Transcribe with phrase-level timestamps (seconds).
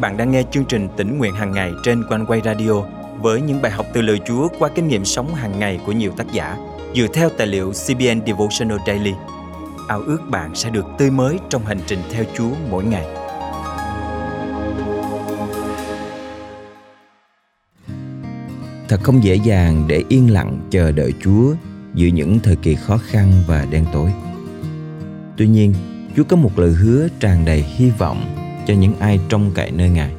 [0.00, 2.82] bạn đang nghe chương trình tỉnh nguyện hàng ngày trên quanh quay radio
[3.20, 6.12] với những bài học từ lời Chúa qua kinh nghiệm sống hàng ngày của nhiều
[6.16, 6.56] tác giả
[6.94, 9.12] dựa theo tài liệu CBN Devotional Daily.
[9.88, 13.06] Ao ước bạn sẽ được tươi mới trong hành trình theo Chúa mỗi ngày.
[18.88, 21.54] Thật không dễ dàng để yên lặng chờ đợi Chúa
[21.94, 24.10] giữa những thời kỳ khó khăn và đen tối.
[25.36, 25.74] Tuy nhiên,
[26.16, 28.37] Chúa có một lời hứa tràn đầy hy vọng
[28.68, 30.12] cho những ai trông cậy nơi Ngài.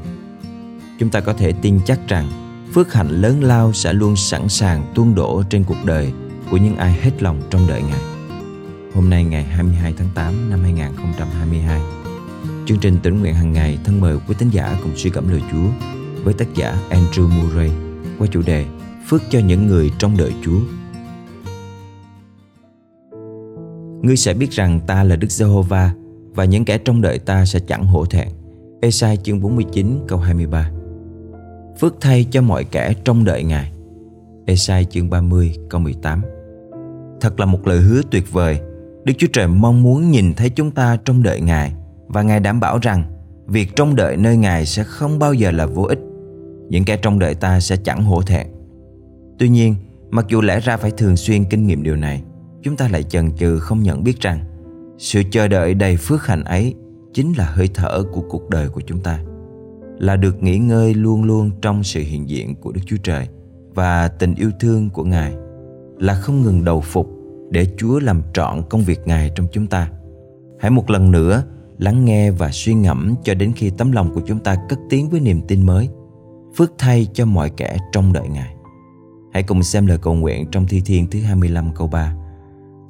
[0.99, 2.29] Chúng ta có thể tin chắc rằng
[2.73, 6.11] phước hạnh lớn lao sẽ luôn sẵn sàng tuôn đổ trên cuộc đời
[6.51, 7.99] của những ai hết lòng trong đợi Ngài.
[8.93, 11.81] Hôm nay ngày 22 tháng 8 năm 2022,
[12.65, 15.41] chương trình tỉnh nguyện hàng ngày thân mời quý tín giả cùng suy cảm lời
[15.51, 15.67] Chúa
[16.23, 17.71] với tác giả Andrew Murray
[18.19, 18.65] qua chủ đề
[19.07, 20.59] Phước cho những người trong đợi Chúa.
[24.01, 25.93] Ngươi sẽ biết rằng ta là Đức Giê-hô-va
[26.35, 28.27] và những kẻ trong đợi ta sẽ chẳng hổ thẹn.
[28.81, 30.71] Esai chương 49 câu 23
[31.79, 33.71] Phước thay cho mọi kẻ trong đợi Ngài.
[34.45, 36.21] Esai chương 30 câu 18
[37.21, 38.59] Thật là một lời hứa tuyệt vời.
[39.03, 41.73] Đức Chúa Trời mong muốn nhìn thấy chúng ta trong đợi Ngài
[42.07, 43.03] Và Ngài đảm bảo rằng
[43.47, 45.99] Việc trong đợi nơi Ngài sẽ không bao giờ là vô ích.
[46.69, 48.47] Những kẻ trong đợi ta sẽ chẳng hổ thẹn.
[49.39, 49.75] Tuy nhiên,
[50.09, 52.23] mặc dù lẽ ra phải thường xuyên kinh nghiệm điều này
[52.63, 54.39] Chúng ta lại chần chừ không nhận biết rằng
[54.97, 56.75] Sự chờ đợi đầy phước hạnh ấy
[57.19, 59.19] Chính là hơi thở của cuộc đời của chúng ta
[59.99, 63.27] là được nghỉ ngơi luôn luôn trong sự hiện diện của Đức Chúa Trời
[63.73, 65.33] và tình yêu thương của Ngài
[65.97, 67.09] là không ngừng đầu phục
[67.49, 69.91] để Chúa làm trọn công việc Ngài trong chúng ta.
[70.59, 71.43] Hãy một lần nữa
[71.77, 75.09] lắng nghe và suy ngẫm cho đến khi tấm lòng của chúng ta cất tiếng
[75.09, 75.89] với niềm tin mới,
[76.55, 78.55] phước thay cho mọi kẻ trông đợi Ngài.
[79.33, 82.15] Hãy cùng xem lời cầu nguyện trong Thi Thiên thứ 25 câu 3.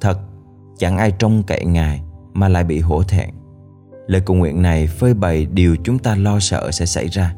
[0.00, 0.18] Thật,
[0.78, 2.02] chẳng ai trông cậy Ngài
[2.34, 3.30] mà lại bị hổ thẹn
[4.10, 7.34] Lời cầu nguyện này phơi bày điều chúng ta lo sợ sẽ xảy ra.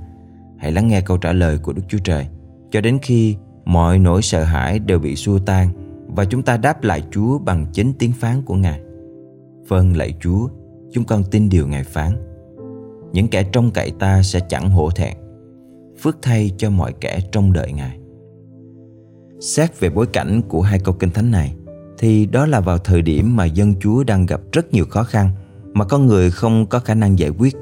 [0.58, 2.26] Hãy lắng nghe câu trả lời của Đức Chúa Trời
[2.70, 5.68] cho đến khi mọi nỗi sợ hãi đều bị xua tan
[6.06, 8.80] và chúng ta đáp lại Chúa bằng chính tiếng phán của Ngài.
[9.68, 10.48] Vâng lạy Chúa,
[10.92, 12.12] chúng con tin điều Ngài phán.
[13.12, 15.16] Những kẻ trông cậy ta sẽ chẳng hổ thẹn.
[16.00, 17.98] Phước thay cho mọi kẻ trông đợi Ngài.
[19.40, 21.54] Xét về bối cảnh của hai câu kinh thánh này,
[21.98, 25.30] thì đó là vào thời điểm mà dân Chúa đang gặp rất nhiều khó khăn
[25.74, 27.56] mà con người không có khả năng giải quyết.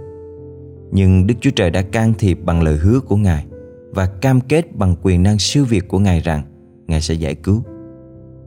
[0.92, 3.46] Nhưng Đức Chúa Trời đã can thiệp bằng lời hứa của Ngài
[3.90, 6.42] và cam kết bằng quyền năng siêu việt của Ngài rằng
[6.86, 7.62] Ngài sẽ giải cứu.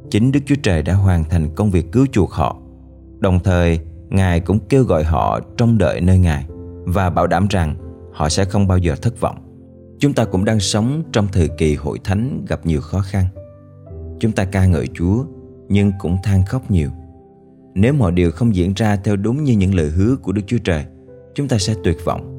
[0.10, 2.58] Chính Đức Chúa Trời đã hoàn thành công việc cứu chuộc họ.
[3.20, 3.80] Đồng thời,
[4.10, 6.46] Ngài cũng kêu gọi họ trông đợi nơi Ngài
[6.86, 7.76] và bảo đảm rằng
[8.14, 9.38] họ sẽ không bao giờ thất vọng.
[10.00, 13.26] Chúng ta cũng đang sống trong thời kỳ hội thánh gặp nhiều khó khăn.
[14.20, 15.26] Chúng ta ca ngợi Chúa
[15.70, 16.90] nhưng cũng than khóc nhiều
[17.76, 20.58] nếu mọi điều không diễn ra theo đúng như những lời hứa của Đức Chúa
[20.64, 20.86] Trời,
[21.36, 22.30] chúng ta sẽ tuyệt vọng.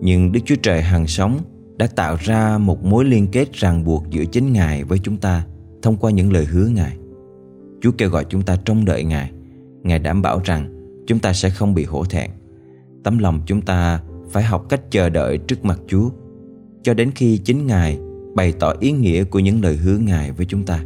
[0.00, 1.38] Nhưng Đức Chúa Trời hằng sống
[1.76, 5.46] đã tạo ra một mối liên kết ràng buộc giữa chính Ngài với chúng ta
[5.82, 6.96] thông qua những lời hứa Ngài.
[7.80, 9.30] Chúa kêu gọi chúng ta trông đợi Ngài.
[9.82, 10.74] Ngài đảm bảo rằng
[11.06, 12.30] chúng ta sẽ không bị hổ thẹn.
[13.04, 14.00] Tấm lòng chúng ta
[14.30, 16.10] phải học cách chờ đợi trước mặt Chúa
[16.82, 17.98] cho đến khi chính Ngài
[18.34, 20.84] bày tỏ ý nghĩa của những lời hứa Ngài với chúng ta.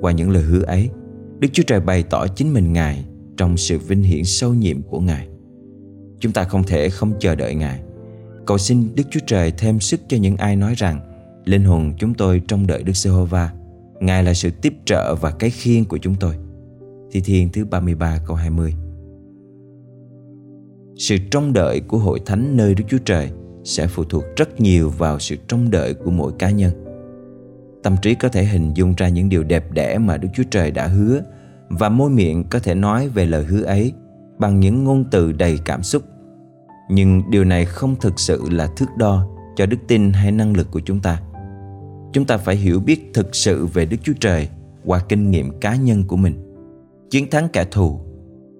[0.00, 0.90] Qua những lời hứa ấy,
[1.38, 3.04] Đức Chúa Trời bày tỏ chính mình Ngài
[3.36, 5.28] trong sự vinh hiển sâu nhiệm của Ngài.
[6.20, 7.80] Chúng ta không thể không chờ đợi Ngài.
[8.46, 11.00] Cầu xin Đức Chúa Trời thêm sức cho những ai nói rằng,
[11.44, 13.52] linh hồn chúng tôi trong đợi Đức Giê-hô-va.
[14.00, 16.34] Ngài là sự tiếp trợ và cái khiên của chúng tôi.
[17.10, 18.74] Thi Thiên thứ 33 câu 20
[20.96, 23.30] Sự trông đợi của hội thánh nơi Đức Chúa Trời
[23.64, 26.83] sẽ phụ thuộc rất nhiều vào sự trông đợi của mỗi cá nhân
[27.84, 30.70] tâm trí có thể hình dung ra những điều đẹp đẽ mà Đức Chúa Trời
[30.70, 31.20] đã hứa
[31.68, 33.92] và môi miệng có thể nói về lời hứa ấy
[34.38, 36.02] bằng những ngôn từ đầy cảm xúc.
[36.90, 40.70] Nhưng điều này không thực sự là thước đo cho đức tin hay năng lực
[40.70, 41.20] của chúng ta.
[42.12, 44.48] Chúng ta phải hiểu biết thực sự về Đức Chúa Trời
[44.84, 46.34] qua kinh nghiệm cá nhân của mình.
[47.10, 48.00] Chiến thắng kẻ thù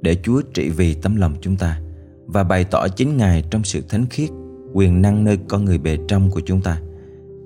[0.00, 1.80] để Chúa trị vì tấm lòng chúng ta
[2.26, 4.28] và bày tỏ chính Ngài trong sự thánh khiết,
[4.72, 6.80] quyền năng nơi con người bề trong của chúng ta.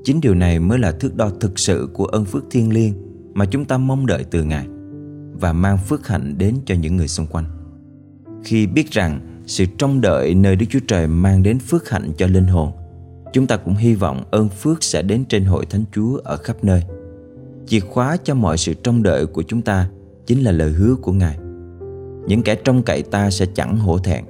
[0.08, 2.92] Chính điều này mới là thước đo thực sự của ơn phước thiên liêng
[3.34, 4.66] mà chúng ta mong đợi từ Ngài
[5.40, 7.44] và mang phước hạnh đến cho những người xung quanh.
[8.44, 12.26] Khi biết rằng sự trông đợi nơi Đức Chúa Trời mang đến phước hạnh cho
[12.26, 12.72] linh hồn,
[13.32, 16.64] chúng ta cũng hy vọng ơn phước sẽ đến trên hội Thánh Chúa ở khắp
[16.64, 16.82] nơi.
[17.66, 19.90] Chìa khóa cho mọi sự trông đợi của chúng ta
[20.26, 21.38] chính là lời hứa của Ngài.
[22.26, 24.24] Những kẻ trông cậy ta sẽ chẳng hổ thẹn.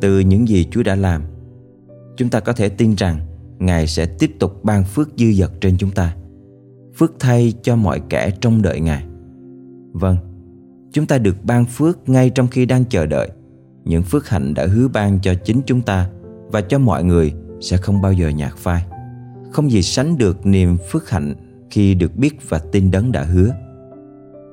[0.00, 1.22] Từ những gì Chúa đã làm,
[2.16, 3.20] chúng ta có thể tin rằng
[3.62, 6.16] Ngài sẽ tiếp tục ban phước dư dật trên chúng ta
[6.96, 9.04] Phước thay cho mọi kẻ trong đợi Ngài
[9.92, 10.16] Vâng,
[10.92, 13.28] chúng ta được ban phước ngay trong khi đang chờ đợi
[13.84, 16.10] Những phước hạnh đã hứa ban cho chính chúng ta
[16.52, 18.84] và cho mọi người sẽ không bao giờ nhạt phai.
[19.50, 21.34] Không gì sánh được niềm phước hạnh
[21.70, 23.50] khi được biết và tin đấng đã hứa.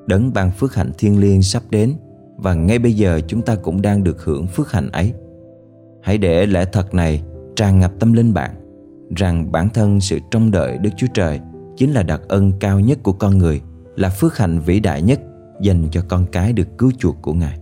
[0.06, 1.94] Đấng ban phước hạnh thiên liêng sắp đến
[2.36, 5.12] và ngay bây giờ chúng ta cũng đang được hưởng phước hạnh ấy.
[6.02, 7.22] Hãy để lẽ thật này
[7.56, 8.59] tràn ngập tâm linh bạn
[9.16, 11.40] rằng bản thân sự trông đợi Đức Chúa Trời
[11.76, 13.60] chính là đặc ân cao nhất của con người,
[13.96, 15.20] là phước hạnh vĩ đại nhất
[15.60, 17.58] dành cho con cái được cứu chuộc của Ngài.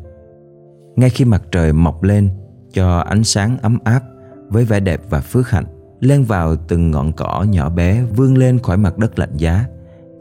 [0.97, 2.29] Ngay khi mặt trời mọc lên
[2.73, 4.03] cho ánh sáng ấm áp
[4.49, 5.65] với vẻ đẹp và phước hạnh
[6.01, 9.65] len vào từng ngọn cỏ nhỏ bé vươn lên khỏi mặt đất lạnh giá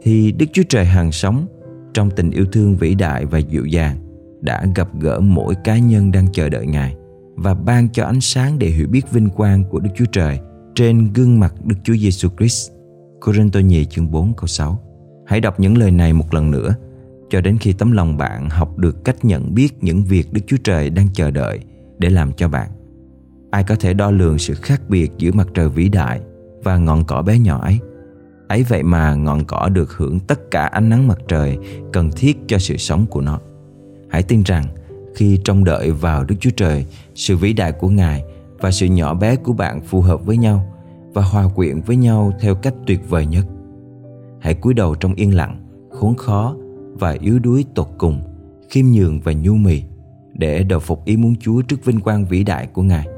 [0.02, 1.46] thì Đức Chúa Trời hàng sống
[1.94, 3.96] trong tình yêu thương vĩ đại và dịu dàng
[4.40, 6.96] đã gặp gỡ mỗi cá nhân đang chờ đợi Ngài
[7.34, 10.38] và ban cho ánh sáng để hiểu biết vinh quang của Đức Chúa Trời
[10.78, 12.70] trên gương mặt Đức Chúa Giêsu Christ.
[13.20, 14.78] Cô-rinh-tô nhì chương 4 câu 6
[15.26, 16.74] Hãy đọc những lời này một lần nữa
[17.30, 20.56] cho đến khi tấm lòng bạn học được cách nhận biết những việc Đức Chúa
[20.64, 21.60] Trời đang chờ đợi
[21.98, 22.70] để làm cho bạn.
[23.50, 26.20] Ai có thể đo lường sự khác biệt giữa mặt trời vĩ đại
[26.62, 27.78] và ngọn cỏ bé nhỏ ấy?
[28.48, 31.58] Ấy vậy mà ngọn cỏ được hưởng tất cả ánh nắng mặt trời
[31.92, 33.40] cần thiết cho sự sống của nó.
[34.10, 34.64] Hãy tin rằng
[35.14, 38.24] khi trông đợi vào Đức Chúa Trời, sự vĩ đại của Ngài
[38.60, 40.74] và sự nhỏ bé của bạn phù hợp với nhau
[41.12, 43.46] và hòa quyện với nhau theo cách tuyệt vời nhất.
[44.40, 45.56] Hãy cúi đầu trong yên lặng,
[45.90, 46.56] khốn khó
[46.92, 48.20] và yếu đuối tột cùng,
[48.70, 49.82] khiêm nhường và nhu mì
[50.32, 53.08] để đầu phục ý muốn Chúa trước vinh quang vĩ đại của Ngài.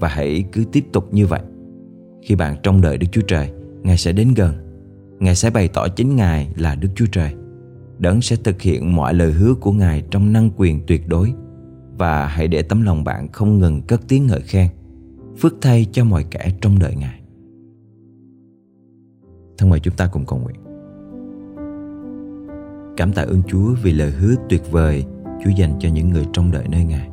[0.00, 1.40] Và hãy cứ tiếp tục như vậy.
[2.22, 3.52] Khi bạn trông đợi Đức Chúa Trời,
[3.82, 4.54] Ngài sẽ đến gần.
[5.20, 7.34] Ngài sẽ bày tỏ chính Ngài là Đức Chúa Trời.
[7.98, 11.32] Đấng sẽ thực hiện mọi lời hứa của Ngài trong năng quyền tuyệt đối.
[11.98, 14.68] Và hãy để tấm lòng bạn không ngừng cất tiếng ngợi khen.
[15.38, 17.20] Phước thay cho mọi kẻ trong đời Ngài.
[19.58, 20.56] Thân mời chúng ta cùng cầu nguyện.
[22.96, 25.04] Cảm tạ ơn Chúa vì lời hứa tuyệt vời
[25.44, 27.10] Chúa dành cho những người trong đợi nơi Ngài.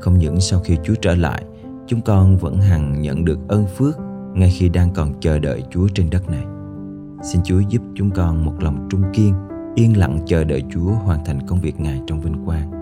[0.00, 1.44] Không những sau khi Chúa trở lại,
[1.86, 3.98] chúng con vẫn hằng nhận được ơn phước
[4.34, 6.44] ngay khi đang còn chờ đợi Chúa trên đất này.
[7.22, 9.34] Xin Chúa giúp chúng con một lòng trung kiên,
[9.74, 12.79] yên lặng chờ đợi Chúa hoàn thành công việc Ngài trong vinh quang.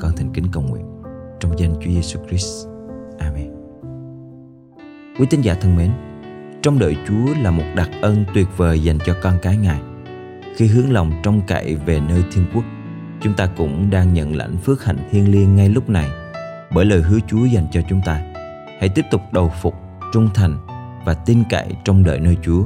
[0.00, 0.84] Con thành kính cầu nguyện
[1.40, 2.66] trong danh Chúa Giêsu Christ.
[3.18, 3.50] Amen.
[5.18, 5.90] Quý tín giả thân mến,
[6.62, 9.80] trong đợi Chúa là một đặc ân tuyệt vời dành cho con cái Ngài.
[10.56, 12.64] Khi hướng lòng trông cậy về nơi thiên quốc,
[13.20, 16.10] chúng ta cũng đang nhận lãnh phước hạnh thiên liêng ngay lúc này
[16.74, 18.20] bởi lời hứa Chúa dành cho chúng ta.
[18.80, 19.74] Hãy tiếp tục đầu phục,
[20.12, 20.58] trung thành
[21.04, 22.64] và tin cậy trong đợi nơi Chúa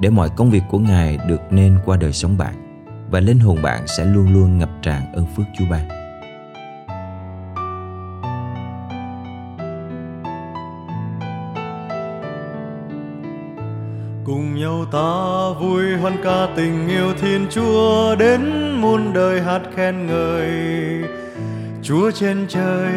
[0.00, 2.54] để mọi công việc của Ngài được nên qua đời sống bạn
[3.10, 5.99] và linh hồn bạn sẽ luôn luôn ngập tràn ơn phước Chúa ban.
[14.30, 20.06] Cùng nhau ta vui hoan ca tình yêu thiên chúa đến muôn đời hát khen
[20.06, 20.50] ngợi.
[21.82, 22.92] Chúa trên trời,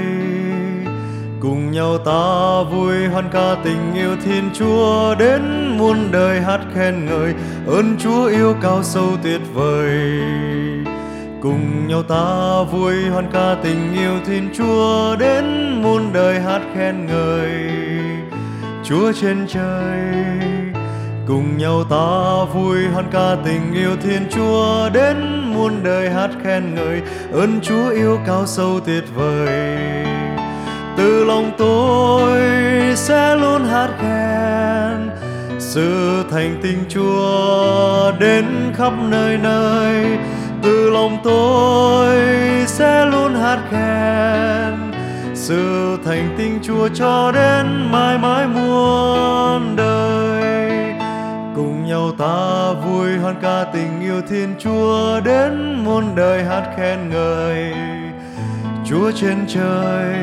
[1.40, 5.42] cùng nhau ta vui hoan ca tình yêu thiên chúa đến
[5.78, 7.34] muôn đời hát khen ngợi.
[7.68, 10.02] Ơn chúa yêu cao sâu tuyệt vời.
[11.42, 15.46] Cùng nhau ta vui hoan ca tình yêu thiên chúa đến
[15.82, 17.52] muôn đời hát khen ngợi.
[18.84, 20.63] Chúa trên trời
[21.28, 26.76] cùng nhau ta vui hoan ca tình yêu thiên chúa đến muôn đời hát khen
[26.76, 27.02] ngợi.
[27.32, 29.68] Ơn chúa yêu cao sâu tuyệt vời.
[30.98, 32.42] Từ lòng tôi
[32.96, 35.10] sẽ luôn hát khen.
[35.60, 40.18] Sự thành tình chúa đến khắp nơi nơi.
[40.62, 42.18] Từ lòng tôi
[42.68, 44.92] sẽ luôn hát khen.
[45.36, 50.33] Sự thành tình chúa cho đến mãi mãi muôn đời
[51.94, 57.74] nhau ta vui hơn ca tình yêu thiên chúa đến muôn đời hát khen ngợi.
[58.86, 60.16] Chúa trên trời,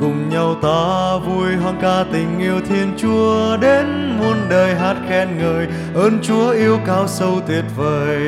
[0.00, 5.28] cùng nhau ta vui hoan ca tình yêu thiên chúa đến muôn đời hát khen
[5.38, 5.66] ngợi.
[5.94, 8.20] Ơn chúa yêu cao sâu tuyệt vời.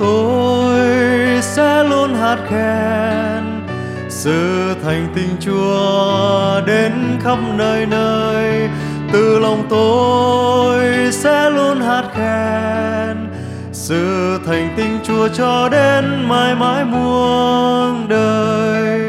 [0.00, 3.66] Tôi sẽ luôn hát khen.
[4.08, 6.92] Sự thành tình chúa đến
[7.22, 8.68] khắp nơi nơi.
[9.12, 13.16] Từ lòng tôi sẽ luôn hát khen.
[13.72, 19.00] Sự thành tình chúa cho đến mãi mãi muôn đời.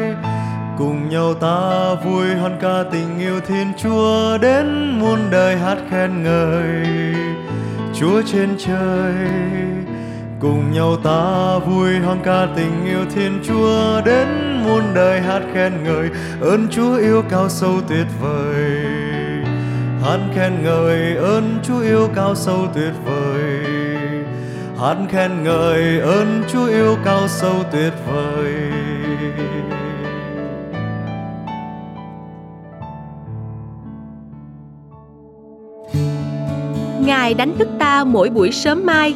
[0.78, 6.24] Cùng nhau ta vui hoan ca tình yêu thiên chúa đến muôn đời hát khen
[6.24, 6.86] ngợi.
[7.94, 9.81] Chúa trên trời
[10.42, 14.28] cùng nhau ta vui hoan ca tình yêu thiên chúa đến
[14.64, 16.10] muôn đời hát khen ngợi.
[16.42, 18.86] Ơn chúa yêu cao sâu tuyệt vời.
[20.04, 23.66] Hát khen ngợi ơn chúa yêu cao sâu tuyệt vời.
[24.80, 28.54] Hát khen ngợi ơn chúa yêu cao sâu tuyệt vời.
[37.06, 39.16] Ngài đánh thức ta mỗi buổi sớm mai,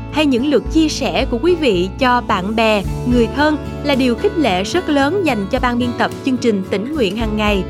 [0.11, 4.15] hay những lượt chia sẻ của quý vị cho bạn bè, người thân là điều
[4.15, 7.63] khích lệ rất lớn dành cho ban biên tập chương trình tỉnh nguyện hàng ngày.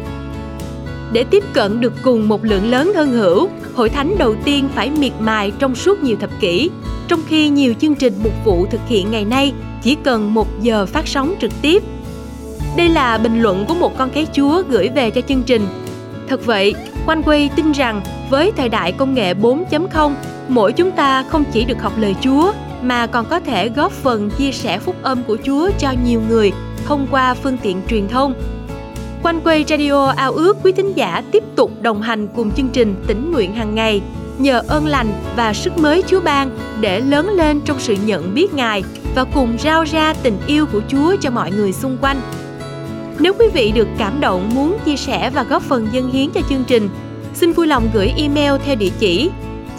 [1.14, 4.90] Để tiếp cận được cùng một lượng lớn thân hữu, hội thánh đầu tiên phải
[4.90, 6.70] miệt mài trong suốt nhiều thập kỷ,
[7.08, 10.86] trong khi nhiều chương trình mục vụ thực hiện ngày nay chỉ cần một giờ
[10.86, 11.84] phát sóng trực tiếp.
[12.78, 15.68] Đây là bình luận của một con cái Chúa gửi về cho chương trình.
[16.30, 16.74] Thật vậy,
[17.06, 20.14] Quanh Quay tin rằng với thời đại công nghệ 4.0,
[20.52, 24.30] mỗi chúng ta không chỉ được học lời Chúa mà còn có thể góp phần
[24.30, 26.52] chia sẻ phúc âm của Chúa cho nhiều người
[26.86, 28.34] thông qua phương tiện truyền thông.
[29.24, 32.96] Quanh quay radio ao ước quý thính giả tiếp tục đồng hành cùng chương trình
[33.08, 34.02] tỉnh nguyện hàng ngày
[34.38, 36.50] nhờ ơn lành và sức mới Chúa ban
[36.82, 38.84] để lớn lên trong sự nhận biết Ngài
[39.16, 42.22] và cùng rao ra tình yêu của Chúa cho mọi người xung quanh.
[43.20, 46.42] Nếu quý vị được cảm động muốn chia sẻ và góp phần dân hiến cho
[46.50, 46.90] chương trình,
[47.34, 49.30] xin vui lòng gửi email theo địa chỉ